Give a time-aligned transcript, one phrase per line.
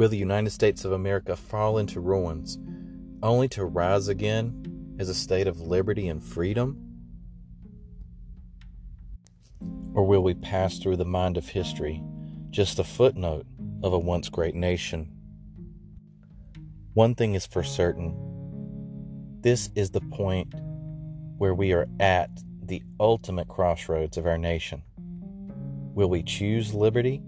[0.00, 2.58] Will the United States of America fall into ruins
[3.22, 6.80] only to rise again as a state of liberty and freedom?
[9.92, 12.02] Or will we pass through the mind of history,
[12.48, 13.44] just a footnote
[13.82, 15.12] of a once great nation?
[16.94, 18.16] One thing is for certain
[19.42, 20.54] this is the point
[21.36, 22.30] where we are at
[22.62, 24.82] the ultimate crossroads of our nation.
[25.94, 27.22] Will we choose liberty,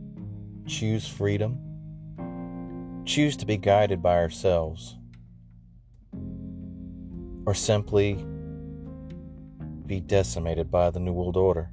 [0.66, 1.71] choose freedom,
[3.05, 4.97] choose to be guided by ourselves,
[7.47, 8.15] or simply
[9.87, 11.70] be decimated by the New World Order?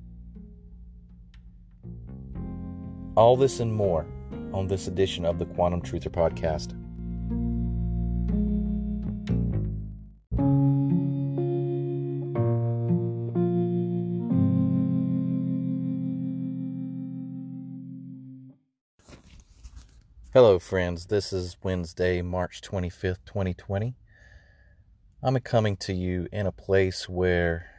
[3.16, 4.06] All this and more
[4.54, 6.79] on this edition of the Quantum Truther Podcast.
[20.42, 21.08] Hello, friends.
[21.08, 23.98] This is Wednesday, March 25th, 2020.
[25.22, 27.70] I'm coming to you in a place where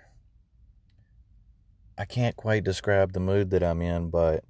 [1.97, 4.45] I can't quite describe the mood that I'm in, but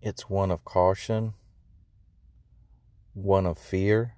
[0.00, 1.34] it's one of caution,
[3.12, 4.14] one of fear,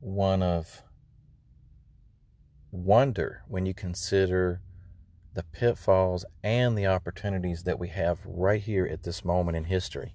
[0.00, 0.82] one of
[2.70, 4.60] wonder when you consider
[5.32, 10.14] the pitfalls and the opportunities that we have right here at this moment in history.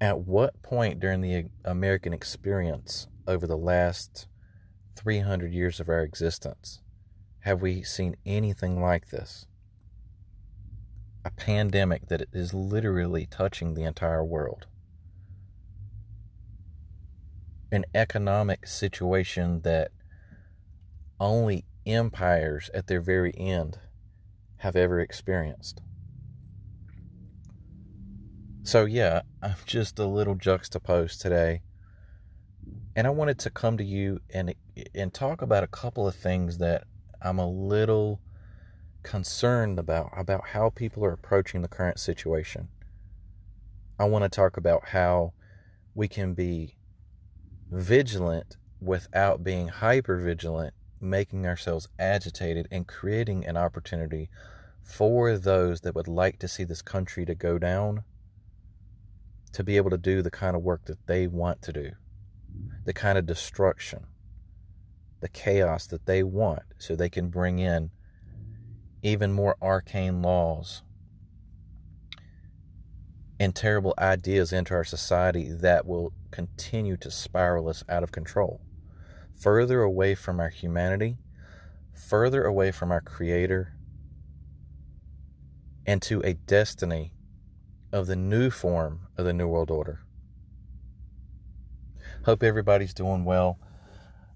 [0.00, 4.28] At what point during the American experience over the last
[4.94, 6.80] 300 years of our existence
[7.46, 9.46] have we seen anything like this?
[11.24, 14.66] A pandemic that is literally touching the entire world.
[17.70, 19.92] An economic situation that
[21.20, 23.78] only empires at their very end
[24.56, 25.80] have ever experienced.
[28.66, 31.62] So, yeah, I'm just a little juxtaposed today.
[32.96, 34.56] And I wanted to come to you and
[34.92, 36.82] and talk about a couple of things that
[37.22, 38.20] I'm a little
[39.04, 42.66] concerned about about how people are approaching the current situation.
[44.00, 45.32] I want to talk about how
[45.94, 46.76] we can be
[47.70, 54.28] vigilant without being hyper vigilant, making ourselves agitated and creating an opportunity
[54.82, 58.02] for those that would like to see this country to go down
[59.56, 61.90] to be able to do the kind of work that they want to do,
[62.84, 64.04] the kind of destruction,
[65.20, 67.90] the chaos that they want, so they can bring in
[69.02, 70.82] even more arcane laws
[73.40, 78.60] and terrible ideas into our society that will continue to spiral us out of control,
[79.40, 81.16] further away from our humanity,
[81.94, 83.72] further away from our Creator,
[85.86, 87.10] and to a destiny
[87.92, 90.00] of the new form of the New World Order.
[92.24, 93.58] Hope everybody's doing well.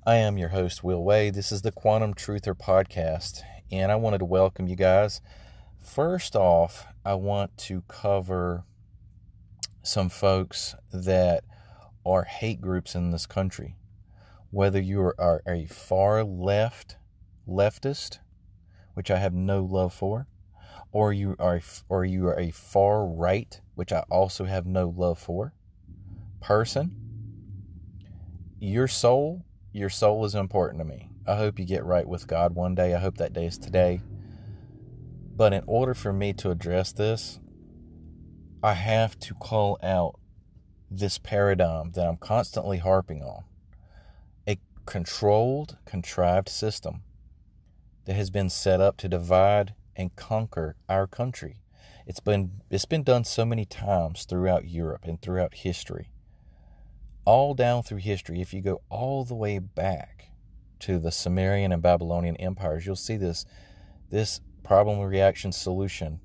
[0.07, 1.35] I am your host, Will Wade.
[1.35, 5.21] This is the Quantum Truther podcast, and I wanted to welcome you guys.
[5.81, 8.65] First off, I want to cover
[9.83, 11.43] some folks that
[12.07, 13.77] are hate groups in this country.
[14.51, 16.97] Whether you are a far left
[17.49, 18.21] leftist,
[18.95, 20.29] which I have no love for,
[20.93, 25.19] or you are or you are a far right, which I also have no love
[25.19, 25.55] for,
[26.41, 26.95] person,
[28.59, 31.09] your soul, your soul is important to me.
[31.27, 32.95] I hope you get right with God one day.
[32.95, 34.03] I hope that day is today.
[35.37, 37.41] But in order for me to address this,
[38.63, 40.19] I have to call out
[40.91, 43.45] this paradigm that I'm constantly harping on.
[44.47, 47.03] A controlled, contrived system
[48.05, 51.61] that has been set up to divide and conquer our country.
[52.07, 56.11] It's been it's been done so many times throughout Europe and throughout history.
[57.27, 60.31] All down through history, if you go all the way back
[60.81, 63.45] to the Sumerian and Babylonian empires, you'll see this
[64.11, 66.21] this problem reaction solution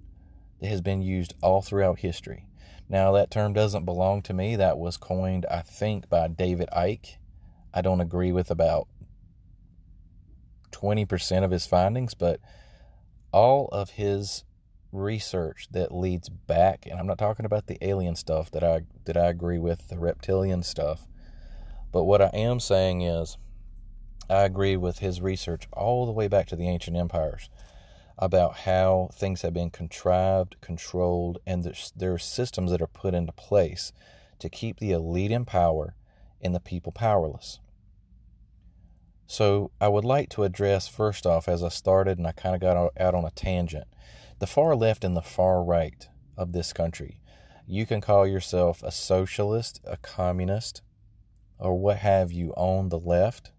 [0.61, 2.47] that has been used all throughout history.
[2.87, 4.55] Now that term doesn't belong to me.
[4.55, 7.17] That was coined, I think, by David Icke.
[7.73, 8.87] I don't agree with about
[10.71, 12.39] 20% of his findings, but
[13.35, 14.45] all of his
[14.93, 19.17] research that leads back and I'm not talking about the alien stuff that I that
[19.17, 21.05] I agree with the reptilian stuff
[21.91, 23.37] but what I am saying is
[24.29, 27.49] I agree with his research all the way back to the ancient empires
[28.17, 33.13] about how things have been contrived, controlled, and there's, there are systems that are put
[33.13, 33.91] into place
[34.39, 35.93] to keep the elite in power
[36.41, 37.59] and the people powerless.
[39.27, 42.61] So I would like to address first off, as I started and I kind of
[42.61, 43.87] got out on a tangent,
[44.39, 46.07] the far left and the far right
[46.37, 47.19] of this country.
[47.67, 50.83] You can call yourself a socialist, a communist,
[51.57, 53.51] or what have you on the left,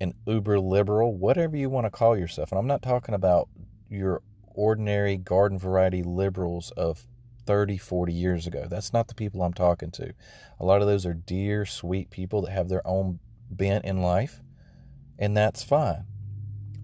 [0.00, 2.52] an uber liberal, whatever you want to call yourself.
[2.52, 3.48] And I'm not talking about
[3.88, 4.22] your
[4.54, 7.02] ordinary garden variety liberals of
[7.46, 8.66] 30, 40 years ago.
[8.68, 10.12] That's not the people I'm talking to.
[10.60, 13.18] A lot of those are dear, sweet people that have their own
[13.50, 14.40] bent in life,
[15.18, 16.04] and that's fine.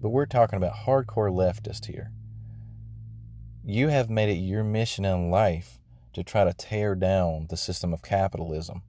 [0.01, 2.11] But we're talking about hardcore leftist here.
[3.63, 5.79] You have made it your mission in life
[6.13, 8.81] to try to tear down the system of capitalism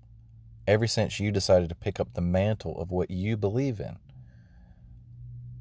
[0.66, 3.96] ever since you decided to pick up the mantle of what you believe in.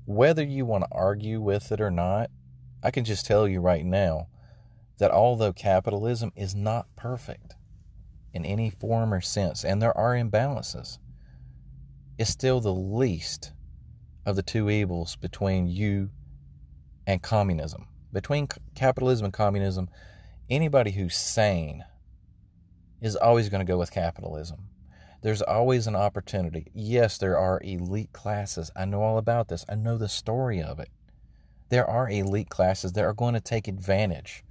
[0.06, 2.30] Whether you want to argue with it or not,
[2.82, 4.28] I can just tell you right now
[4.98, 7.56] that although capitalism is not perfect
[8.34, 10.98] in any form or sense, and there are imbalances,
[12.18, 13.54] it's still the least
[14.26, 16.10] of the two evils between you
[17.08, 17.88] and communism.
[18.12, 19.90] Between capitalism and communism,
[20.50, 21.84] anybody who's sane
[23.02, 24.70] is always going to go with capitalism.
[25.22, 26.68] There's always an opportunity.
[26.74, 28.72] Yes, there are elite classes.
[28.76, 29.66] I know all about this.
[29.70, 30.90] I know the story of it.
[31.70, 34.44] There are elite classes that are going to take advantage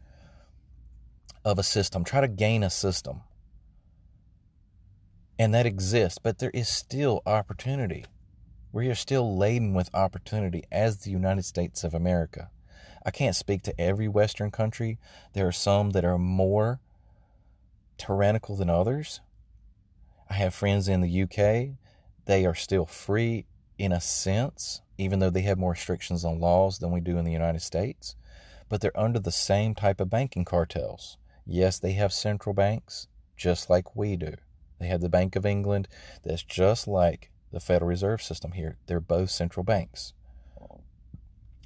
[1.45, 3.21] of a system, try to gain a system.
[5.39, 8.05] And that exists, but there is still opportunity.
[8.73, 12.51] We are still laden with opportunity as the United States of America.
[13.05, 14.99] I can't speak to every Western country.
[15.33, 16.81] There are some that are more
[17.99, 19.21] tyrannical than others.
[20.31, 21.77] I have friends in the UK.
[22.25, 23.47] They are still free
[23.79, 27.25] in a sense, even though they have more restrictions on laws than we do in
[27.25, 28.15] the United States.
[28.69, 31.19] But they're under the same type of banking cartels.
[31.45, 34.35] Yes, they have central banks, just like we do.
[34.83, 35.87] They have the Bank of England,
[36.25, 38.79] that's just like the Federal Reserve System here.
[38.87, 40.13] They're both central banks.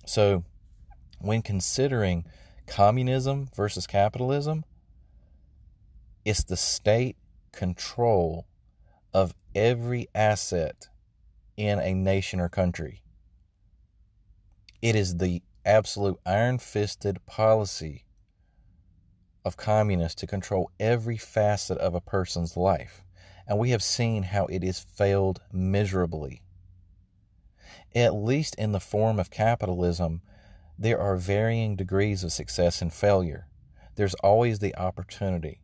[0.04, 0.44] So,
[1.18, 2.26] when considering
[2.66, 4.64] communism versus capitalism,
[6.26, 7.16] it's the state
[7.52, 8.46] control
[9.14, 10.88] of every asset
[11.56, 13.02] in a nation or country.
[14.82, 18.04] It is the absolute iron fisted policy
[19.46, 23.05] of communists to control every facet of a person's life.
[23.46, 26.42] And we have seen how it has failed miserably.
[27.94, 30.22] At least in the form of capitalism,
[30.78, 33.46] there are varying degrees of success and failure.
[33.94, 35.60] There's always the opportunity.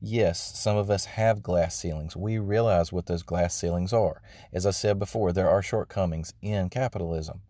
[0.00, 2.16] Yes, some of us have glass ceilings.
[2.16, 4.22] We realize what those glass ceilings are.
[4.52, 7.42] As I said before, there are shortcomings in capitalism.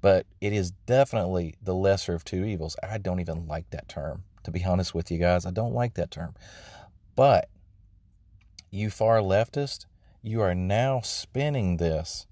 [0.00, 2.76] But it is definitely the lesser of two evils.
[2.82, 5.44] I don't even like that term, to be honest with you guys.
[5.44, 6.34] I don't like that term.
[7.16, 7.48] But
[8.70, 9.86] you far leftist,
[10.22, 12.26] you are now spinning this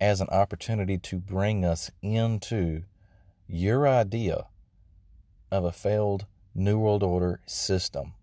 [0.00, 2.82] as an opportunity to bring us into
[3.46, 4.46] your idea
[5.50, 8.14] of a failed New World Order system.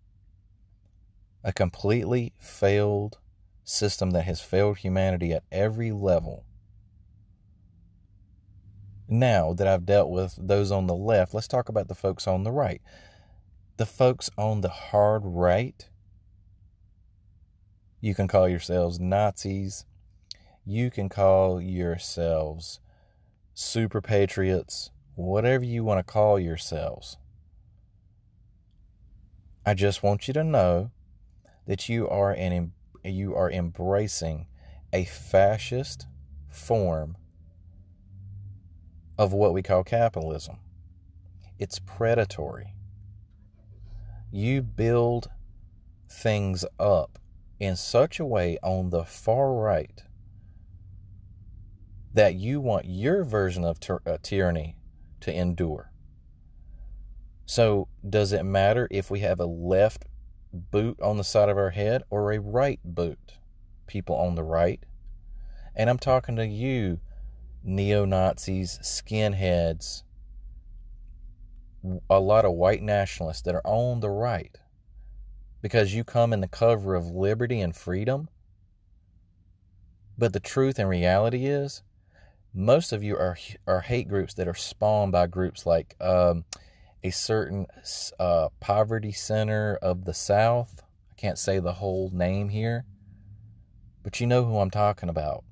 [1.44, 3.18] A completely failed
[3.64, 6.44] system that has failed humanity at every level.
[9.08, 12.42] Now that I've dealt with those on the left, let's talk about the folks on
[12.42, 12.82] the right.
[13.76, 15.87] The folks on the hard right,
[18.00, 19.84] you can call yourselves Nazis.
[20.64, 22.80] You can call yourselves
[23.54, 27.16] super patriots, whatever you want to call yourselves.
[29.66, 30.90] I just want you to know
[31.66, 32.72] that you are an
[33.04, 34.46] you are embracing
[34.92, 36.06] a fascist
[36.48, 37.16] form
[39.18, 40.58] of what we call capitalism.
[41.58, 42.74] It's predatory.
[44.30, 45.30] You build
[46.08, 47.18] things up
[47.60, 50.02] in such a way on the far right
[52.14, 54.76] that you want your version of ty- uh, tyranny
[55.20, 55.92] to endure.
[57.46, 60.04] So, does it matter if we have a left
[60.52, 63.38] boot on the side of our head or a right boot?
[63.86, 64.84] People on the right.
[65.74, 67.00] And I'm talking to you,
[67.62, 70.02] neo Nazis, skinheads,
[72.10, 74.58] a lot of white nationalists that are on the right
[75.60, 78.28] because you come in the cover of liberty and freedom.
[80.16, 81.82] But the truth and reality is,
[82.54, 83.36] most of you are,
[83.66, 86.44] are hate groups that are spawned by groups like um,
[87.02, 87.66] a certain
[88.18, 90.82] uh, poverty center of the South.
[91.10, 92.84] I can't say the whole name here,
[94.02, 95.44] but you know who I'm talking about.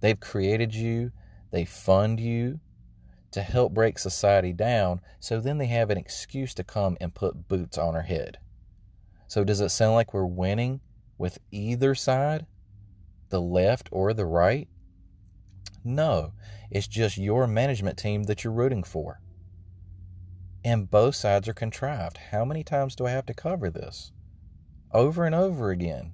[0.00, 1.12] They've created you,
[1.52, 2.60] they fund you
[3.32, 7.48] to help break society down, so then they have an excuse to come and put
[7.48, 8.38] boots on our head.
[9.28, 10.80] So, does it sound like we're winning
[11.16, 12.46] with either side,
[13.28, 14.68] the left or the right?
[15.84, 16.32] No,
[16.70, 19.20] it's just your management team that you're rooting for.
[20.64, 22.18] And both sides are contrived.
[22.18, 24.12] How many times do I have to cover this?
[24.92, 26.12] Over and over again.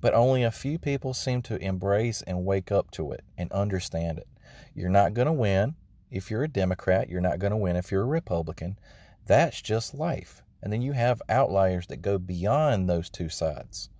[0.00, 4.18] But only a few people seem to embrace and wake up to it and understand
[4.18, 4.28] it.
[4.74, 5.74] You're not going to win
[6.10, 7.08] if you're a Democrat.
[7.08, 8.78] You're not going to win if you're a Republican.
[9.26, 10.42] That's just life.
[10.62, 13.90] And then you have outliers that go beyond those two sides.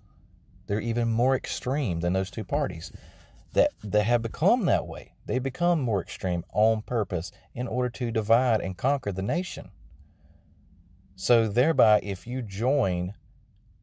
[0.67, 2.91] They're even more extreme than those two parties
[3.53, 5.13] that, that have become that way.
[5.27, 9.71] They become more extreme on purpose in order to divide and conquer the nation.
[11.17, 13.15] So, thereby, if you join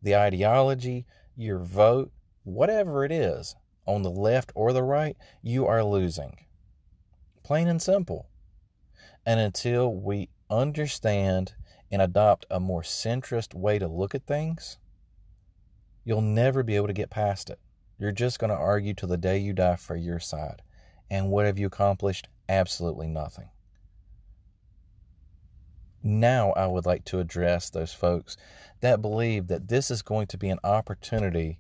[0.02, 2.12] the ideology, your vote,
[2.44, 6.36] whatever it is, on the left or the right, you are losing.
[7.44, 8.30] Plain and simple.
[9.26, 11.54] And until we understand
[11.92, 14.78] and adopt a more centrist way to look at things,
[16.04, 17.60] you'll never be able to get past it.
[18.00, 20.62] You're just going to argue till the day you die for your side.
[21.10, 22.28] And what have you accomplished?
[22.50, 23.50] Absolutely nothing.
[26.04, 28.38] Now, I would like to address those folks
[28.80, 31.60] that believe that this is going to be an opportunity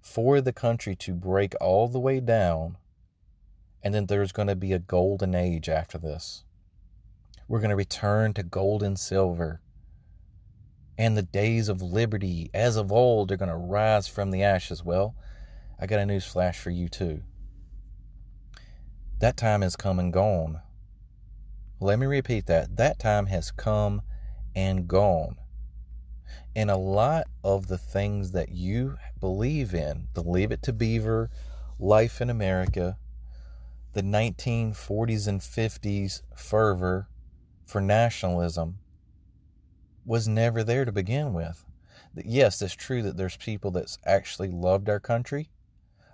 [0.00, 2.76] for the country to break all the way down,
[3.84, 6.42] and then there's going to be a golden age after this.
[7.46, 9.60] We're going to return to gold and silver.
[10.96, 14.82] And the days of liberty, as of old, are going to rise from the ashes.
[14.82, 15.14] Well,
[15.78, 17.22] I got a news flash for you, too.
[19.18, 20.62] That time has come and gone.
[21.78, 22.76] Let me repeat that.
[22.76, 24.00] That time has come
[24.56, 25.36] and gone.
[26.56, 31.28] And a lot of the things that you believe in, the Leave It to Beaver,
[31.78, 32.96] Life in America,
[33.94, 37.08] the 1940s and 50s fervor
[37.64, 38.78] for nationalism,
[40.04, 41.64] was never there to begin with.
[42.16, 45.48] Yes, it's true that there's people that's actually loved our country.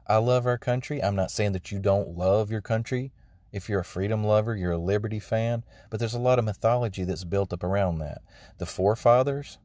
[0.06, 1.02] I love our country.
[1.02, 3.12] I'm not saying that you don't love your country.
[3.52, 7.04] If you're a freedom lover, you're a liberty fan, but there's a lot of mythology
[7.04, 8.22] that's built up around that.
[8.58, 9.58] The forefathers,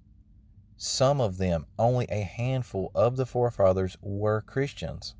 [0.77, 5.15] some of them, only a handful of the forefathers were Christians.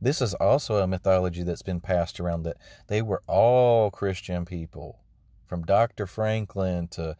[0.00, 5.00] This is also a mythology that's been passed around that they were all Christian people,
[5.46, 6.06] from Dr.
[6.06, 7.16] Franklin to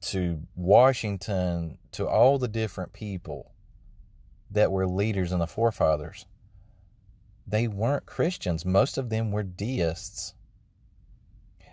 [0.00, 3.52] to Washington to all the different people
[4.50, 6.26] that were leaders and the forefathers.
[7.46, 8.64] They weren't Christians.
[8.64, 10.34] Most of them were deists.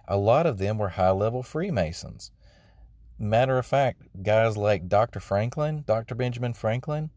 [0.08, 2.32] A lot of them were high level Freemasons.
[3.18, 5.20] Matter of fact, guys like Dr.
[5.20, 6.16] Franklin, Dr.
[6.16, 7.10] Benjamin Franklin,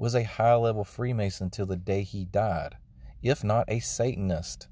[0.00, 2.74] was a high level Freemason till the day he died,
[3.22, 4.66] if not a Satanist.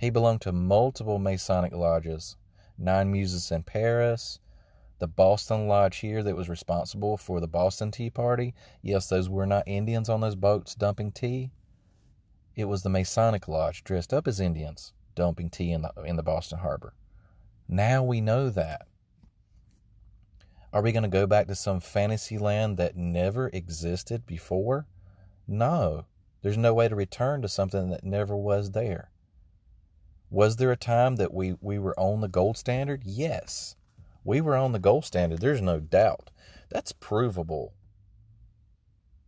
[0.00, 2.34] He belonged to multiple Masonic lodges
[2.76, 4.40] Nine Muses in Paris,
[4.98, 8.52] the Boston Lodge here that was responsible for the Boston Tea Party.
[8.82, 11.52] Yes, those were not Indians on those boats dumping tea.
[12.56, 16.24] It was the Masonic Lodge dressed up as Indians dumping tea in the, in the
[16.24, 16.94] Boston Harbor.
[17.68, 18.88] Now we know that.
[20.72, 24.86] Are we going to go back to some fantasy land that never existed before?
[25.48, 26.04] No.
[26.42, 29.10] There's no way to return to something that never was there.
[30.30, 33.02] Was there a time that we, we were on the gold standard?
[33.04, 33.74] Yes.
[34.22, 35.40] We were on the gold standard.
[35.40, 36.30] There's no doubt.
[36.70, 37.74] That's provable.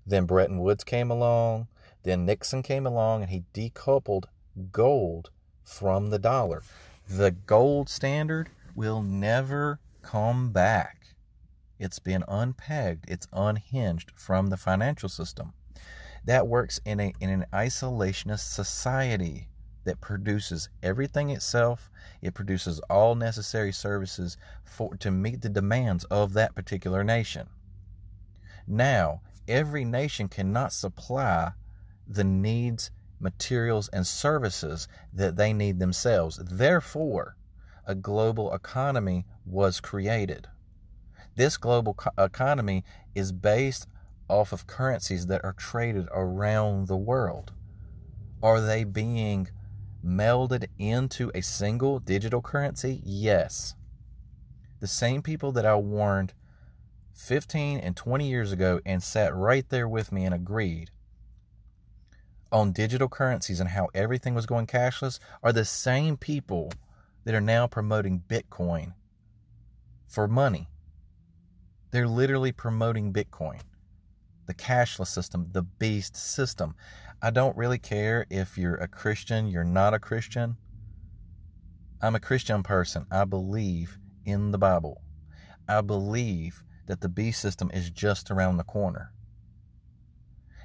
[0.06, 1.66] Then Bretton Woods came along.
[2.04, 4.26] Then Nixon came along and he decoupled
[4.70, 5.30] gold
[5.64, 6.62] from the dollar.
[7.08, 11.01] The gold standard will never come back.
[11.82, 15.52] It's been unpegged, it's unhinged from the financial system.
[16.24, 19.48] That works in, a, in an isolationist society
[19.82, 21.90] that produces everything itself.
[22.20, 27.48] It produces all necessary services for to meet the demands of that particular nation.
[28.68, 31.50] Now, every nation cannot supply
[32.06, 36.36] the needs, materials, and services that they need themselves.
[36.36, 37.34] Therefore,
[37.84, 40.46] a global economy was created.
[41.34, 42.84] This global co- economy
[43.14, 43.86] is based
[44.28, 47.52] off of currencies that are traded around the world.
[48.42, 49.48] Are they being
[50.04, 53.00] melded into a single digital currency?
[53.04, 53.74] Yes.
[54.80, 56.34] The same people that I warned
[57.14, 60.90] 15 and 20 years ago and sat right there with me and agreed
[62.50, 66.70] on digital currencies and how everything was going cashless are the same people
[67.24, 68.92] that are now promoting Bitcoin
[70.06, 70.68] for money.
[71.92, 73.60] They're literally promoting Bitcoin,
[74.46, 76.74] the cashless system, the beast system.
[77.22, 80.56] I don't really care if you're a Christian, you're not a Christian.
[82.00, 83.06] I'm a Christian person.
[83.12, 85.02] I believe in the Bible.
[85.68, 89.12] I believe that the beast system is just around the corner.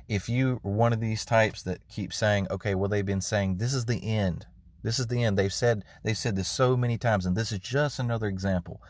[0.08, 3.58] If you are one of these types that keep saying, okay, well, they've been saying
[3.58, 4.48] this is the end,
[4.84, 5.38] This is the end.
[5.38, 8.82] They've said they've said this so many times, and this is just another example.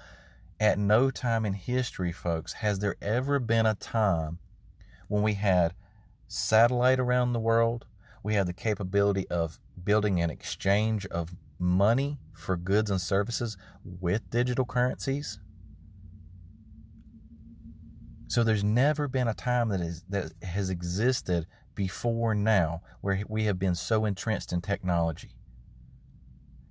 [0.60, 4.40] At no time in history, folks, has there ever been a time
[5.08, 5.74] when we had
[6.28, 7.86] satellite around the world,
[8.24, 14.30] we had the capability of building an exchange of money for goods and services with
[14.30, 15.40] digital currencies.
[18.28, 23.46] So there's never been a time that is that has existed before now where we
[23.46, 25.32] have been so entrenched in technology.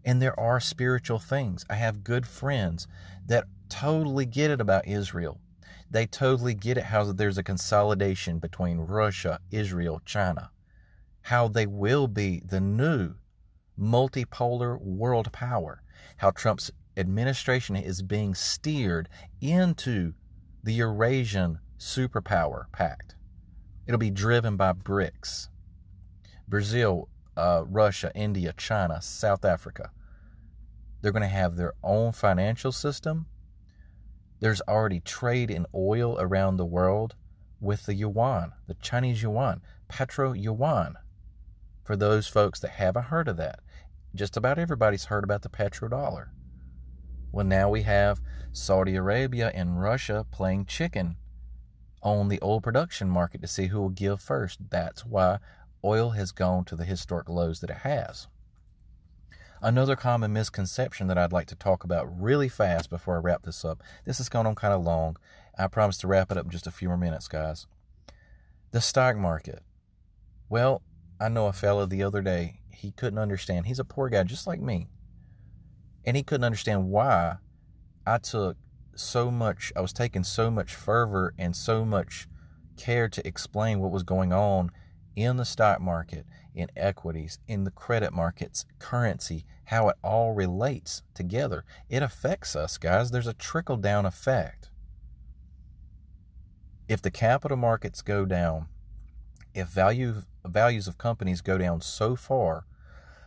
[0.05, 1.65] And there are spiritual things.
[1.71, 2.87] I have good friends
[3.27, 5.41] that totally get it about Israel.
[5.91, 10.51] They totally get it how there's a consolidation between Russia, Israel, China.
[11.23, 13.15] How they will be the new
[13.79, 15.83] multipolar world power.
[16.17, 19.09] How Trump's administration is being steered
[19.41, 20.15] into
[20.65, 23.15] the Eurasian superpower pact.
[23.87, 25.49] It'll be driven by BRICS.
[26.49, 29.91] Brazil, uh, Russia, India, China, South Africa.
[31.01, 33.27] They're going to have their own financial system.
[34.41, 37.15] There's already trade in oil around the world
[37.61, 40.97] with the yuan, the Chinese yuan, petro yuan.
[41.85, 43.61] For those folks that haven't heard of that,
[44.15, 46.29] just about everybody's heard about the petrodollar.
[47.33, 48.21] Well, now we have
[48.53, 51.17] Saudi Arabia and Russia playing chicken
[52.03, 54.59] on the oil production market to see who will give first.
[54.71, 55.39] That's why
[55.85, 58.29] oil has gone to the historic lows that it has.
[59.67, 63.65] Another common misconception that I'd like to talk about really fast before I wrap this
[63.65, 63.83] up.
[64.05, 65.17] This has gone on kind of long.
[65.59, 67.67] I promise to wrap it up in just a few more minutes, guys.
[68.71, 69.65] The stock market.
[70.49, 70.83] Well,
[71.21, 73.67] I know a fellow the other day, he couldn't understand.
[73.67, 74.87] He's a poor guy just like me.
[76.05, 77.39] And he couldn't understand why
[78.07, 78.57] I took
[78.95, 82.29] so much, I was taking so much fervor and so much
[82.77, 84.71] care to explain what was going on
[85.17, 86.25] in the stock market,
[86.57, 91.65] in equities, in the credit markets, currency, how it all relates together.
[91.89, 93.11] It affects us, guys.
[93.11, 94.71] There's a trickle down effect.
[96.89, 98.69] If the capital markets go down,
[99.55, 102.65] if value values of companies go down so far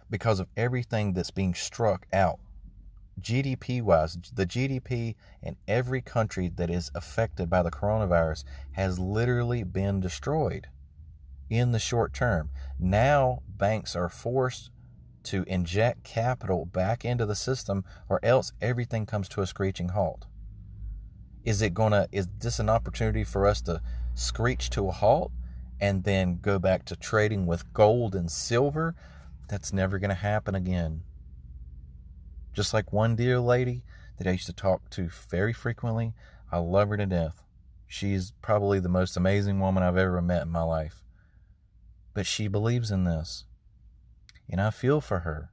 [0.09, 2.39] because of everything that's being struck out
[3.19, 9.63] GDP wise, the GDP in every country that is affected by the coronavirus has literally
[9.63, 10.69] been destroyed
[11.49, 12.49] in the short term.
[12.79, 14.69] Now, banks are forced
[15.23, 20.25] to inject capital back into the system, or else everything comes to a screeching halt.
[21.43, 23.81] Is it gonna, is this an opportunity for us to
[24.13, 25.31] screech to a halt
[25.79, 28.95] and then go back to trading with gold and silver?
[29.47, 31.03] That's never gonna happen again.
[32.53, 33.83] Just like one dear lady
[34.17, 36.13] that I used to talk to very frequently,
[36.51, 37.43] I love her to death.
[37.87, 41.03] She's probably the most amazing woman I've ever met in my life.
[42.13, 43.45] But she believes in this.
[44.49, 45.51] And I feel for her.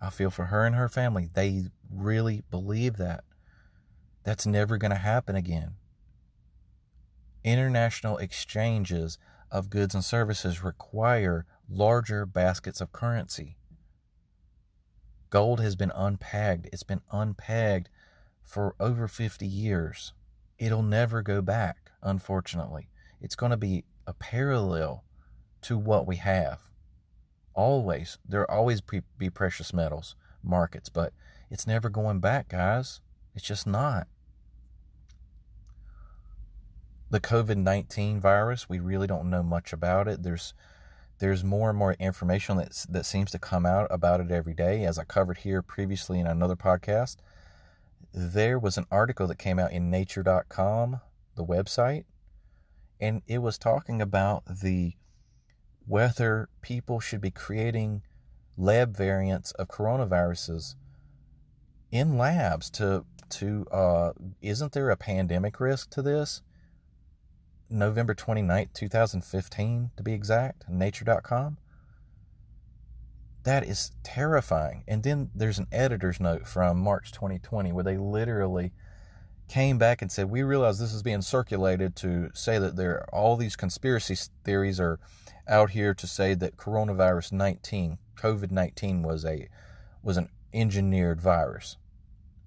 [0.00, 1.28] I feel for her and her family.
[1.32, 3.24] They really believe that.
[4.24, 5.74] That's never going to happen again.
[7.44, 9.18] International exchanges
[9.50, 13.56] of goods and services require larger baskets of currency.
[15.30, 16.68] Gold has been unpegged.
[16.72, 17.86] It's been unpegged
[18.44, 20.12] for over 50 years.
[20.58, 22.88] It'll never go back, unfortunately.
[23.20, 25.04] It's going to be a parallel
[25.62, 26.60] to what we have.
[27.54, 28.18] Always.
[28.26, 31.12] There always be precious metals markets, but
[31.50, 33.00] it's never going back, guys.
[33.34, 34.06] It's just not.
[37.10, 40.22] The COVID 19 virus, we really don't know much about it.
[40.22, 40.54] There's
[41.18, 44.84] there's more and more information that, that seems to come out about it every day.
[44.84, 47.16] As I covered here previously in another podcast,
[48.12, 51.00] there was an article that came out in nature.com,
[51.36, 52.04] the website,
[53.00, 54.94] and it was talking about the
[55.86, 58.02] whether people should be creating
[58.56, 60.74] lab variants of coronaviruses
[61.90, 66.42] in labs to to uh, isn't there a pandemic risk to this
[67.72, 71.56] November 29th, 2015, to be exact, nature.com.
[73.44, 74.84] That is terrifying.
[74.86, 78.72] And then there's an editor's note from March 2020 where they literally
[79.52, 83.14] came back and said, We realize this is being circulated to say that there are
[83.14, 84.98] all these conspiracy theories are
[85.46, 89.48] out here to say that coronavirus 19, COVID 19 was a
[90.02, 91.76] was an engineered virus.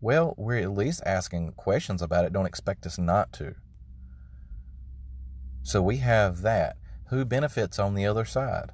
[0.01, 2.33] Well, we're at least asking questions about it.
[2.33, 3.53] Don't expect us not to.
[5.61, 6.77] So we have that.
[7.09, 8.71] Who benefits on the other side?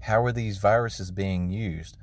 [0.00, 1.96] How are these viruses being used?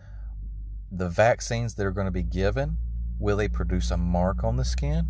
[0.91, 2.77] The vaccines that are going to be given,
[3.21, 5.07] will they produce a mark on the skin?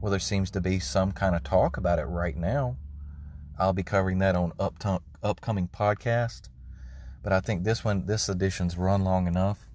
[0.00, 2.76] Well, there seems to be some kind of talk about it right now.
[3.58, 4.52] I'll be covering that on
[5.22, 6.48] upcoming podcast.
[7.22, 9.66] but I think this one, this edition's run long enough.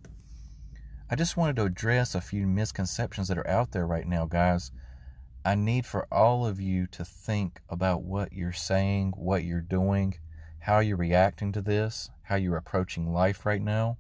[1.12, 4.71] I just wanted to address a few misconceptions that are out there right now, guys.
[5.43, 10.15] I need for all of you to think about what you're saying, what you're doing,
[10.60, 14.00] how you're reacting to this, how you're approaching life right now.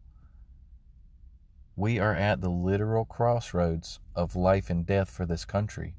[1.77, 5.95] We are at the literal crossroads of life and death for this country.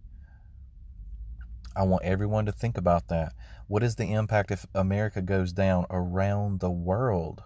[1.76, 3.34] I want everyone to think about that.
[3.66, 7.42] What is the impact if America goes down around the world?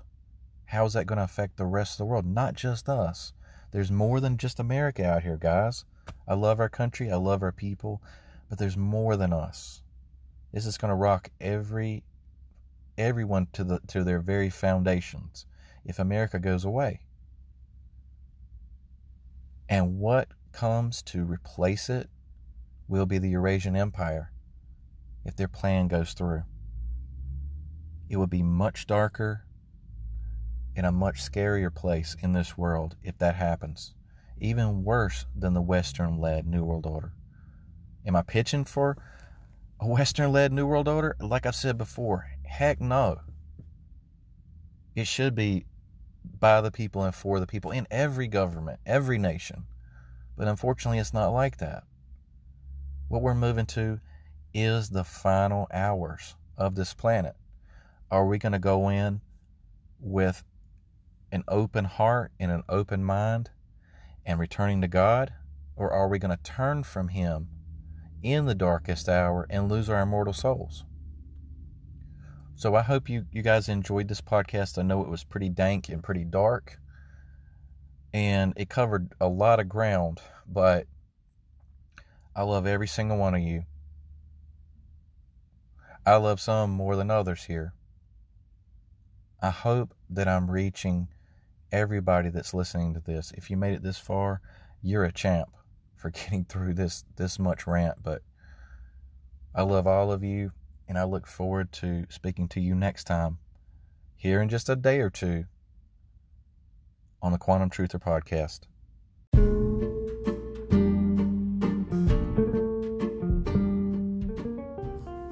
[0.66, 2.24] How is that going to affect the rest of the world?
[2.24, 3.32] Not just us.
[3.72, 5.84] There's more than just America out here, guys.
[6.28, 8.00] I love our country, I love our people,
[8.48, 9.82] but there's more than us.
[10.52, 12.04] This is going to rock every
[12.96, 15.46] everyone to the to their very foundations
[15.84, 17.00] if America goes away.
[19.70, 22.11] And what comes to replace it
[22.88, 24.33] will be the Eurasian Empire
[25.24, 26.42] if their plan goes through.
[28.09, 29.46] It would be much darker
[30.74, 33.94] and a much scarier place in this world if that happens.
[34.38, 37.12] Even worse than the Western led New World Order.
[38.04, 38.96] Am I pitching for
[39.78, 41.14] a Western led New World Order?
[41.20, 43.20] Like I've said before, heck no.
[44.96, 45.66] It should be
[46.24, 49.64] by the people and for the people in every government, every nation.
[50.37, 51.85] But unfortunately, it's not like that.
[53.09, 54.00] What we're moving to
[54.54, 57.37] is the final hours of this planet.
[58.11, 59.20] Are we going to go in
[60.00, 60.42] with
[61.33, 63.50] an open heart and an open mind
[64.24, 65.33] and returning to God?
[65.76, 67.48] Or are we going to turn from Him
[68.22, 70.85] in the darkest hour and lose our immortal souls?
[72.60, 74.76] So I hope you, you guys enjoyed this podcast.
[74.76, 76.78] I know it was pretty dank and pretty dark,
[78.12, 80.86] and it covered a lot of ground, but
[82.36, 83.62] I love every single one of you.
[86.04, 87.72] I love some more than others here.
[89.40, 91.08] I hope that I'm reaching
[91.72, 93.32] everybody that's listening to this.
[93.38, 94.42] If you made it this far,
[94.82, 95.48] you're a champ
[95.96, 98.20] for getting through this this much rant, but
[99.54, 100.52] I love all of you
[100.90, 103.38] and I look forward to speaking to you next time
[104.16, 105.44] here in just a day or two
[107.22, 108.62] on the Quantum Truther podcast.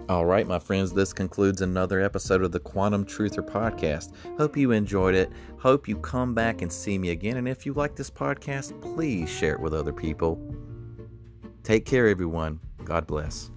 [0.08, 4.12] All right, my friends, this concludes another episode of the Quantum Truther podcast.
[4.38, 5.28] Hope you enjoyed it.
[5.58, 7.36] Hope you come back and see me again.
[7.36, 10.40] And if you like this podcast, please share it with other people.
[11.64, 12.60] Take care, everyone.
[12.84, 13.50] God bless.